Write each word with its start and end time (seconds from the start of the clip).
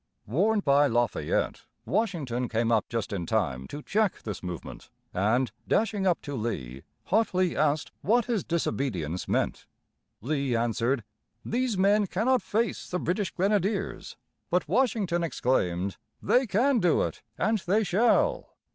Warned 0.25 0.65
by 0.65 0.87
Lafayette, 0.87 1.65
Washington 1.85 2.49
came 2.49 2.71
up 2.71 2.89
just 2.89 3.13
in 3.13 3.27
time 3.27 3.67
to 3.67 3.83
check 3.83 4.23
this 4.23 4.41
movement, 4.41 4.89
and, 5.13 5.51
dashing 5.67 6.07
up 6.07 6.23
to 6.23 6.33
Lee, 6.33 6.81
hotly 7.09 7.55
asked 7.55 7.91
what 8.01 8.25
his 8.25 8.43
disobedience 8.43 9.27
meant. 9.27 9.67
Lee 10.19 10.55
answered: 10.55 11.03
"These 11.45 11.77
men 11.77 12.07
cannot 12.07 12.41
face 12.41 12.89
the 12.89 12.97
British 12.97 13.29
grenadiers." 13.29 14.17
But 14.49 14.67
Washington 14.67 15.23
exclaimed: 15.23 15.97
"They 16.19 16.47
can 16.47 16.79
do 16.79 17.03
it, 17.03 17.21
and 17.37 17.59
they 17.59 17.83
shall!" 17.83 18.55